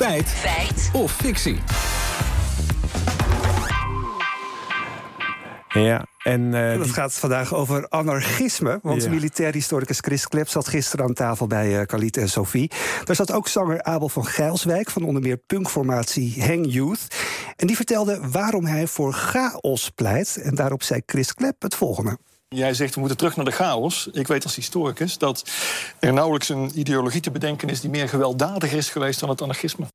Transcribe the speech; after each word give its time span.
Feit. 0.00 0.28
Feit. 0.28 0.90
Of 0.92 1.12
fictie. 1.12 1.58
Ja, 5.68 6.06
en 6.22 6.40
uh, 6.40 6.72
Het 6.72 6.90
gaat 6.90 7.14
vandaag 7.14 7.54
over 7.54 7.88
anarchisme. 7.88 8.78
Want 8.82 9.02
ja. 9.02 9.10
militair 9.10 9.52
historicus 9.52 9.98
Chris 9.98 10.28
Klep 10.28 10.48
zat 10.48 10.68
gisteren 10.68 11.06
aan 11.06 11.14
tafel 11.14 11.46
bij 11.46 11.80
uh, 11.80 11.86
Khalid 11.86 12.16
en 12.16 12.28
Sophie. 12.28 12.70
Daar 13.04 13.16
zat 13.16 13.32
ook 13.32 13.48
zanger 13.48 13.82
Abel 13.82 14.08
van 14.08 14.26
Geilswijk 14.26 14.90
van 14.90 15.02
onder 15.02 15.22
meer 15.22 15.36
punkformatie 15.36 16.44
Hang 16.44 16.72
Youth. 16.72 17.06
En 17.56 17.66
die 17.66 17.76
vertelde 17.76 18.20
waarom 18.30 18.64
hij 18.64 18.86
voor 18.86 19.12
chaos 19.12 19.90
pleit. 19.94 20.36
En 20.42 20.54
daarop 20.54 20.82
zei 20.82 21.02
Chris 21.06 21.34
Klep 21.34 21.62
het 21.62 21.74
volgende. 21.74 22.18
Jij 22.56 22.74
zegt 22.74 22.94
we 22.94 23.00
moeten 23.00 23.18
terug 23.18 23.36
naar 23.36 23.44
de 23.44 23.50
chaos. 23.50 24.08
Ik 24.12 24.26
weet 24.26 24.44
als 24.44 24.54
historicus 24.54 25.18
dat 25.18 25.50
er 25.98 26.12
nauwelijks 26.12 26.48
een 26.48 26.78
ideologie 26.78 27.20
te 27.20 27.30
bedenken 27.30 27.68
is 27.68 27.80
die 27.80 27.90
meer 27.90 28.08
gewelddadiger 28.08 28.78
is 28.78 28.90
geweest 28.90 29.20
dan 29.20 29.28
het 29.28 29.42
anarchisme. 29.42 29.86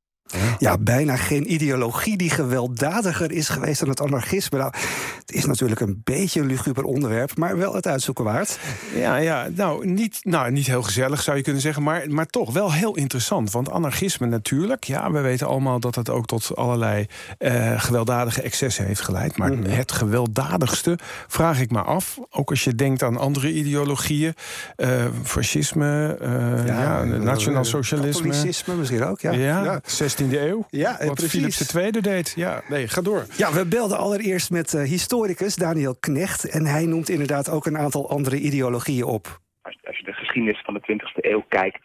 Ja, 0.59 0.77
bijna 0.77 1.16
geen 1.16 1.53
ideologie 1.53 2.17
die 2.17 2.30
gewelddadiger 2.30 3.31
is 3.31 3.49
geweest 3.49 3.80
dan 3.80 3.89
het 3.89 4.02
anarchisme. 4.02 4.58
Nou, 4.58 4.73
het 5.20 5.31
is 5.31 5.45
natuurlijk 5.45 5.81
een 5.81 6.02
beetje 6.03 6.41
een 6.41 6.48
luguber 6.48 6.84
onderwerp, 6.84 7.38
maar 7.38 7.58
wel 7.58 7.73
het 7.73 7.88
uitzoeken 7.88 8.23
waard. 8.23 8.59
Ja, 8.95 9.16
ja 9.16 9.48
nou, 9.55 9.88
niet, 9.88 10.20
nou, 10.21 10.52
niet 10.52 10.67
heel 10.67 10.84
gezellig 10.84 11.21
zou 11.21 11.38
je 11.38 11.44
kunnen 11.44 11.61
zeggen, 11.61 11.84
maar, 11.84 12.03
maar 12.09 12.25
toch 12.25 12.53
wel 12.53 12.73
heel 12.73 12.95
interessant. 12.95 13.52
Want 13.52 13.71
anarchisme 13.71 14.27
natuurlijk, 14.27 14.84
ja, 14.84 15.11
we 15.11 15.20
weten 15.20 15.48
allemaal 15.48 15.80
dat 15.80 15.95
het 15.95 16.09
ook 16.09 16.25
tot 16.25 16.55
allerlei 16.55 17.05
uh, 17.39 17.81
gewelddadige 17.81 18.41
excessen 18.41 18.86
heeft 18.86 19.02
geleid. 19.02 19.38
Maar 19.38 19.53
mm. 19.53 19.63
het 19.63 19.91
gewelddadigste 19.91 20.97
vraag 21.27 21.59
ik 21.59 21.72
me 21.72 21.81
af, 21.81 22.20
ook 22.30 22.49
als 22.49 22.63
je 22.63 22.75
denkt 22.75 23.03
aan 23.03 23.17
andere 23.17 23.53
ideologieën, 23.53 24.33
uh, 24.77 25.05
fascisme, 25.23 26.17
uh, 26.22 26.67
ja, 26.67 26.81
ja, 26.81 27.03
nationaal 27.03 27.66
socialisme. 27.66 28.30
Katholicisme 28.30 28.75
misschien 28.75 29.03
ook, 29.03 29.20
ja. 29.20 29.31
ja, 29.31 29.63
ja. 29.63 29.80
16e 30.25 30.39
eeuw. 30.39 30.65
Ja, 30.70 30.97
wat 31.05 31.13
precies. 31.13 31.55
Philips 31.58 31.75
II 31.75 32.02
deed. 32.02 32.33
Ja, 32.36 32.61
nee, 32.69 32.88
ga 32.88 33.02
door. 33.02 33.25
Ja, 33.38 33.53
we 33.53 33.66
belden 33.67 33.97
allereerst 33.97 34.52
met 34.52 34.73
uh, 34.73 34.81
historicus 34.81 35.55
Daniel 35.55 35.95
Knecht. 36.00 36.50
En 36.50 36.66
hij 36.66 36.86
noemt 36.86 37.09
inderdaad 37.09 37.50
ook 37.50 37.66
een 37.66 37.77
aantal 37.77 38.09
andere 38.09 38.39
ideologieën 38.39 39.03
op. 39.03 39.39
Als, 39.61 39.77
als 39.83 39.97
je 39.97 40.03
de 40.03 40.13
geschiedenis 40.13 40.61
van 40.66 40.73
de 40.73 40.81
20e 40.81 41.16
eeuw 41.16 41.44
kijkt, 41.50 41.80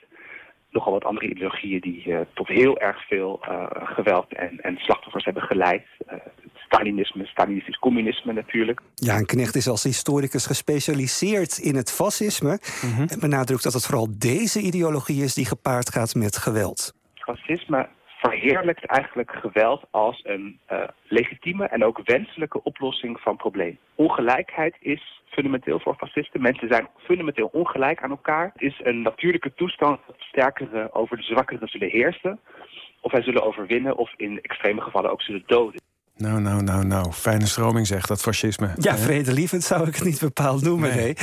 nogal 0.70 0.92
wat 0.92 1.04
andere 1.04 1.28
ideologieën 1.28 1.80
die 1.80 2.06
uh, 2.06 2.20
tot 2.34 2.48
heel 2.48 2.78
erg 2.78 3.06
veel 3.06 3.40
uh, 3.48 3.66
geweld 3.70 4.34
en, 4.34 4.60
en, 4.60 4.76
slachtoffers 4.76 5.24
hebben 5.24 5.42
geleid. 5.42 5.86
Stalinisme, 6.54 7.26
Stalinistisch 7.26 7.78
communisme 7.78 8.32
natuurlijk. 8.32 8.80
Ja, 8.94 9.16
en 9.16 9.26
Knecht 9.26 9.54
is 9.54 9.68
als 9.68 9.82
historicus 9.82 10.46
gespecialiseerd 10.46 11.58
in 11.58 11.74
het 11.76 11.92
fascisme. 11.92 12.58
Mm 12.82 12.94
-hmm. 12.94 13.06
En 13.06 13.20
benadrukt 13.20 13.62
dat 13.62 13.72
het 13.72 13.86
vooral 13.86 14.08
deze 14.18 14.60
ideologie 14.60 15.22
is 15.22 15.34
die 15.34 15.46
gepaard 15.46 15.90
gaat 15.90 16.14
met 16.14 16.36
geweld. 16.36 16.94
Fascisme 17.14 17.88
verheerlijkt 18.20 18.84
eigenlijk 18.84 19.30
geweld 19.30 19.84
als 19.90 20.20
een 20.24 20.58
uh, 20.72 20.82
legitieme 21.02 21.66
en 21.66 21.84
ook 21.84 22.00
wenselijke 22.04 22.62
oplossing 22.62 23.20
van 23.20 23.36
problemen. 23.36 23.78
Ongelijkheid 23.94 24.76
is 24.80 25.22
fundamenteel 25.28 25.80
voor 25.80 25.94
fascisten. 25.94 26.42
Mensen 26.42 26.68
zijn 26.68 26.88
fundamenteel 26.96 27.48
ongelijk 27.52 28.02
aan 28.02 28.10
elkaar. 28.10 28.50
Het 28.52 28.62
is 28.62 28.80
een 28.82 29.02
natuurlijke 29.02 29.54
toestand 29.54 30.00
dat 30.06 30.16
sterkere 30.18 30.92
over 30.92 31.16
de 31.16 31.22
zwakkere 31.22 31.66
zullen 31.66 31.88
heersen. 31.88 32.40
Of 33.00 33.12
wij 33.12 33.22
zullen 33.22 33.42
overwinnen 33.42 33.96
of 33.96 34.12
in 34.16 34.40
extreme 34.42 34.80
gevallen 34.80 35.10
ook 35.10 35.22
zullen 35.22 35.42
doden. 35.46 35.80
Nou, 36.20 36.40
nou, 36.40 36.62
nou, 36.62 36.84
nou. 36.84 37.12
Fijne 37.12 37.46
stroming 37.46 37.86
zegt 37.86 38.08
dat 38.08 38.20
fascisme. 38.20 38.72
Ja, 38.76 38.96
vredelievend 38.96 39.62
zou 39.62 39.88
ik 39.88 39.94
het 39.94 40.04
niet 40.04 40.20
bepaald 40.20 40.62
noemen, 40.62 40.96
nee. 40.96 41.14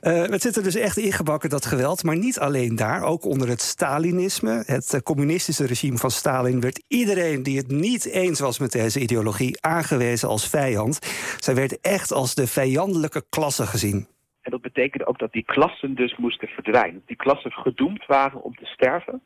nee. 0.00 0.22
Uh, 0.22 0.30
het 0.30 0.42
zit 0.42 0.56
er 0.56 0.62
dus 0.62 0.74
echt 0.74 0.96
ingebakken, 0.96 1.50
dat 1.50 1.66
geweld. 1.66 2.04
Maar 2.04 2.16
niet 2.16 2.38
alleen 2.38 2.76
daar, 2.76 3.02
ook 3.02 3.24
onder 3.24 3.48
het 3.48 3.60
Stalinisme. 3.60 4.62
Het 4.66 4.92
uh, 4.94 5.00
communistische 5.00 5.66
regime 5.66 5.96
van 5.96 6.10
Stalin 6.10 6.60
werd 6.60 6.82
iedereen 6.88 7.42
die 7.42 7.56
het 7.56 7.70
niet 7.70 8.04
eens 8.04 8.40
was 8.40 8.58
met 8.58 8.72
deze 8.72 9.00
ideologie 9.00 9.62
aangewezen 9.62 10.28
als 10.28 10.48
vijand. 10.48 10.98
Zij 11.38 11.54
werd 11.54 11.80
echt 11.80 12.12
als 12.12 12.34
de 12.34 12.46
vijandelijke 12.46 13.24
klasse 13.28 13.66
gezien. 13.66 14.06
En 14.42 14.50
dat 14.50 14.62
betekende 14.62 15.06
ook 15.06 15.18
dat 15.18 15.32
die 15.32 15.44
klassen 15.44 15.94
dus 15.94 16.16
moesten 16.16 16.48
verdwijnen. 16.48 17.02
Die 17.06 17.16
klassen 17.16 17.52
gedoemd 17.52 18.06
waren 18.06 18.42
om 18.42 18.54
te 18.54 18.66
sterven. 18.66 19.22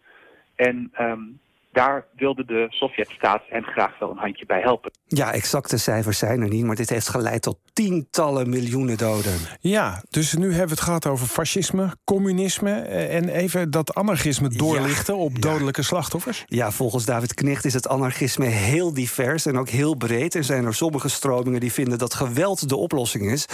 En 0.54 0.92
um, 1.00 1.40
daar 1.78 2.06
wilde 2.16 2.44
de 2.44 2.66
Sovjet-staat 2.68 3.42
hen 3.48 3.62
graag 3.62 3.98
wel 3.98 4.10
een 4.10 4.16
handje 4.16 4.46
bij 4.46 4.60
helpen. 4.60 4.90
Ja, 5.06 5.32
exacte 5.32 5.78
cijfers 5.78 6.18
zijn 6.18 6.40
er 6.40 6.48
niet, 6.48 6.64
maar 6.64 6.76
dit 6.76 6.90
heeft 6.90 7.08
geleid 7.08 7.42
tot 7.42 7.58
tientallen 7.72 8.48
miljoenen 8.48 8.96
doden. 8.96 9.32
Ja, 9.60 10.02
dus 10.10 10.34
nu 10.34 10.48
hebben 10.48 10.68
we 10.68 10.74
het 10.74 10.80
gehad 10.80 11.06
over 11.06 11.26
fascisme, 11.26 11.94
communisme 12.04 12.70
en 12.70 13.28
even 13.28 13.70
dat 13.70 13.94
anarchisme 13.94 14.48
doorlichten 14.48 15.14
ja, 15.14 15.20
op 15.20 15.42
dodelijke 15.42 15.80
ja. 15.80 15.86
slachtoffers. 15.86 16.44
Ja, 16.46 16.70
volgens 16.70 17.04
David 17.04 17.34
Knecht 17.34 17.64
is 17.64 17.74
het 17.74 17.88
anarchisme 17.88 18.46
heel 18.46 18.94
divers 18.94 19.46
en 19.46 19.58
ook 19.58 19.68
heel 19.68 19.94
breed. 19.94 20.34
Er 20.34 20.44
zijn 20.44 20.64
er 20.64 20.74
sommige 20.74 21.08
stromingen 21.08 21.60
die 21.60 21.72
vinden 21.72 21.98
dat 21.98 22.14
geweld 22.14 22.68
de 22.68 22.76
oplossing 22.76 23.30
is. 23.30 23.46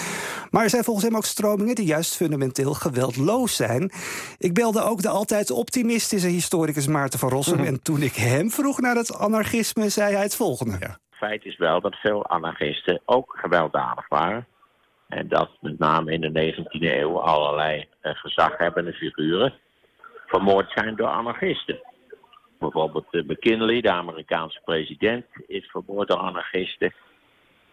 Maar 0.50 0.62
er 0.62 0.70
zijn 0.70 0.84
volgens 0.84 1.06
hem 1.06 1.16
ook 1.16 1.24
stromingen 1.24 1.74
die 1.74 1.86
juist 1.86 2.16
fundamenteel 2.16 2.74
geweldloos 2.74 3.56
zijn. 3.56 3.92
Ik 4.38 4.54
belde 4.54 4.82
ook 4.82 5.02
de 5.02 5.08
altijd 5.08 5.50
optimistische 5.50 6.28
historicus 6.28 6.86
Maarten 6.86 7.18
van 7.18 7.28
Rossum 7.28 7.64
en 7.64 7.82
toen 7.82 8.02
ik 8.02 8.13
hem 8.14 8.50
vroeg 8.50 8.80
naar 8.80 8.96
het 8.96 9.18
anarchisme, 9.18 9.88
zei 9.88 10.14
hij 10.14 10.22
het 10.22 10.36
volgende. 10.36 10.76
Ja. 10.80 10.98
Feit 11.10 11.44
is 11.44 11.56
wel 11.56 11.80
dat 11.80 11.96
veel 11.96 12.26
anarchisten 12.26 13.00
ook 13.04 13.36
gewelddadig 13.40 14.08
waren. 14.08 14.46
En 15.08 15.28
dat 15.28 15.50
met 15.60 15.78
name 15.78 16.12
in 16.12 16.20
de 16.20 16.52
19e 16.54 16.80
eeuw 16.80 17.20
allerlei 17.20 17.88
uh, 18.02 18.14
gezaghebbende 18.14 18.92
figuren 18.92 19.54
vermoord 20.26 20.70
zijn 20.70 20.96
door 20.96 21.08
anarchisten. 21.08 21.80
Bijvoorbeeld 22.58 23.06
uh, 23.10 23.22
McKinley, 23.22 23.80
de 23.80 23.90
Amerikaanse 23.90 24.60
president, 24.64 25.24
is 25.46 25.70
vermoord 25.70 26.08
door 26.08 26.18
anarchisten. 26.18 26.94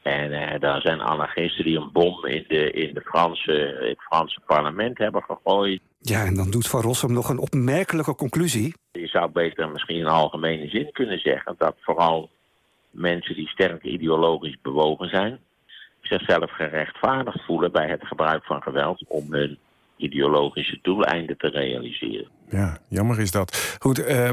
En 0.01 0.31
uh, 0.31 0.59
daar 0.59 0.81
zijn 0.81 1.01
anarchisten 1.01 1.63
die 1.63 1.77
een 1.77 1.91
bom 1.91 2.25
in, 2.25 2.45
de, 2.47 2.71
in, 2.71 2.93
de 2.93 3.01
Franse, 3.01 3.53
in 3.81 3.89
het 3.89 4.01
Franse 4.01 4.39
parlement 4.45 4.97
hebben 4.97 5.23
gegooid. 5.23 5.81
Ja, 6.01 6.25
en 6.25 6.35
dan 6.35 6.49
doet 6.49 6.67
Van 6.67 6.81
Rossum 6.81 7.13
nog 7.13 7.29
een 7.29 7.39
opmerkelijke 7.39 8.15
conclusie. 8.15 8.73
Je 8.91 9.07
zou 9.07 9.31
beter 9.31 9.69
misschien 9.69 9.97
in 9.97 10.05
algemene 10.05 10.67
zin 10.67 10.91
kunnen 10.91 11.19
zeggen 11.19 11.55
dat 11.57 11.75
vooral 11.79 12.29
mensen 12.91 13.35
die 13.35 13.47
sterk 13.47 13.83
ideologisch 13.83 14.57
bewogen 14.61 15.09
zijn, 15.09 15.39
zichzelf 16.01 16.51
gerechtvaardigd 16.51 17.45
voelen 17.45 17.71
bij 17.71 17.89
het 17.89 18.07
gebruik 18.07 18.45
van 18.45 18.61
geweld 18.61 19.03
om 19.07 19.33
hun 19.33 19.57
ideologische 19.97 20.79
doeleinden 20.81 21.37
te 21.37 21.47
realiseren. 21.47 22.27
Ja, 22.49 22.77
jammer 22.87 23.19
is 23.19 23.31
dat. 23.31 23.75
Goed, 23.79 23.99
uh, 23.99 24.29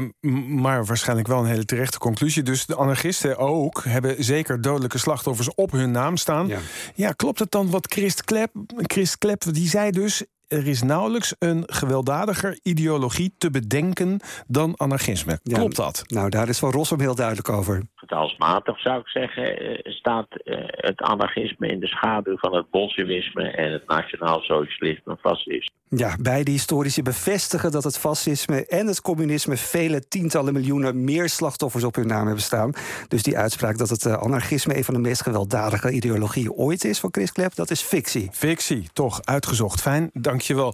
maar 0.47 0.85
waarschijnlijk 0.85 1.27
wel 1.27 1.39
een 1.39 1.45
hele 1.45 1.65
terechte 1.65 1.97
conclusie. 1.97 2.43
Dus 2.43 2.65
de 2.65 2.75
anarchisten 2.75 3.37
ook 3.37 3.83
hebben 3.83 4.23
zeker 4.23 4.61
dodelijke 4.61 4.97
slachtoffers 4.97 5.53
op 5.55 5.71
hun 5.71 5.91
naam 5.91 6.17
staan. 6.17 6.47
Ja, 6.47 6.59
ja 6.95 7.11
klopt 7.11 7.39
het 7.39 7.51
dan 7.51 7.69
wat 7.69 7.93
Christ 7.93 8.23
Klep, 8.23 8.51
Christ 8.75 9.17
Klep, 9.17 9.41
die 9.41 9.67
zei 9.67 9.91
dus... 9.91 10.25
er 10.49 10.67
is 10.67 10.81
nauwelijks 10.81 11.35
een 11.39 11.63
gewelddadiger 11.65 12.59
ideologie 12.63 13.33
te 13.37 13.51
bedenken 13.51 14.19
dan 14.47 14.73
anarchisme. 14.77 15.39
Ja, 15.43 15.57
klopt 15.57 15.75
dat? 15.75 16.03
Nou, 16.07 16.29
daar 16.29 16.49
is 16.49 16.59
Van 16.59 16.71
Rossum 16.71 16.99
heel 16.99 17.15
duidelijk 17.15 17.49
over. 17.49 17.83
Getalsmatig 17.95 18.79
zou 18.79 18.99
ik 18.99 19.07
zeggen, 19.07 19.63
uh, 19.63 19.77
staat 19.83 20.27
uh, 20.43 20.57
het 20.65 21.01
anarchisme 21.01 21.67
in 21.67 21.79
de 21.79 21.87
schaduw 21.87 22.37
van 22.37 22.55
het 22.55 22.69
bolsjewisme 22.69 23.43
en 23.43 23.71
het 23.71 23.87
nationaal 23.87 24.39
socialisme 24.39 25.17
fascisme. 25.21 25.77
Ja, 25.91 26.15
beide 26.21 26.51
historici 26.51 27.01
bevestigen 27.01 27.71
dat 27.71 27.83
het 27.83 27.97
fascisme 27.97 28.65
en 28.65 28.87
het 28.87 29.01
communisme 29.01 29.57
vele 29.57 30.07
tientallen 30.07 30.53
miljoenen 30.53 31.03
meer 31.03 31.29
slachtoffers 31.29 31.83
op 31.83 31.95
hun 31.95 32.07
naam 32.07 32.25
hebben 32.25 32.43
staan. 32.43 32.73
Dus 33.07 33.23
die 33.23 33.37
uitspraak 33.37 33.77
dat 33.77 33.89
het 33.89 34.05
anarchisme 34.05 34.77
een 34.77 34.83
van 34.83 34.93
de 34.93 34.99
meest 34.99 35.21
gewelddadige 35.21 35.91
ideologieën 35.91 36.51
ooit 36.51 36.83
is 36.83 36.99
van 36.99 37.09
Chris 37.11 37.31
Klep, 37.31 37.55
dat 37.55 37.71
is 37.71 37.81
fictie. 37.81 38.29
Fictie, 38.31 38.89
toch 38.93 39.19
uitgezocht. 39.23 39.81
Fijn, 39.81 40.09
dankjewel. 40.39 40.73